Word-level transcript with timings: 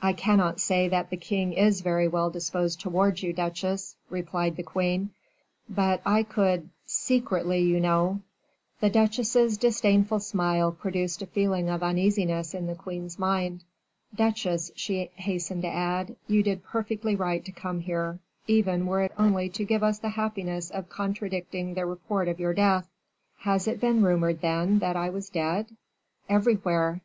"I 0.00 0.12
cannot 0.12 0.60
say 0.60 0.86
that 0.90 1.10
the 1.10 1.16
king 1.16 1.52
is 1.52 1.80
very 1.80 2.06
well 2.06 2.30
disposed 2.30 2.80
towards 2.80 3.20
you, 3.24 3.32
duchesse," 3.32 3.96
replied 4.08 4.54
the 4.54 4.62
queen; 4.62 5.10
"but 5.68 6.00
I 6.06 6.22
could 6.22 6.68
secretly, 6.86 7.58
you 7.64 7.80
know" 7.80 8.20
The 8.80 8.88
duchesse's 8.90 9.58
disdainful 9.58 10.20
smile 10.20 10.70
produced 10.70 11.20
a 11.20 11.26
feeling 11.26 11.68
of 11.68 11.82
uneasiness 11.82 12.54
in 12.54 12.68
the 12.68 12.76
queen's 12.76 13.18
mind. 13.18 13.64
"Duchesse," 14.14 14.70
she 14.76 15.10
hastened 15.16 15.62
to 15.62 15.68
add, 15.68 16.14
"you 16.28 16.44
did 16.44 16.62
perfectly 16.62 17.16
right 17.16 17.44
to 17.44 17.50
come 17.50 17.80
here, 17.80 18.20
even 18.46 18.86
were 18.86 19.02
it 19.02 19.10
only 19.18 19.48
to 19.48 19.64
give 19.64 19.82
us 19.82 19.98
the 19.98 20.10
happiness 20.10 20.70
of 20.70 20.88
contradicting 20.88 21.74
the 21.74 21.86
report 21.86 22.28
of 22.28 22.38
your 22.38 22.54
death." 22.54 22.86
"Has 23.38 23.66
it 23.66 23.80
been 23.80 24.04
rumored, 24.04 24.42
then, 24.42 24.78
that 24.78 24.94
I 24.94 25.10
was 25.10 25.28
dead?" 25.28 25.74
"Everywhere." 26.28 27.00